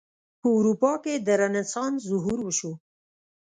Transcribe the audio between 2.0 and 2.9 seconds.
ظهور وشو.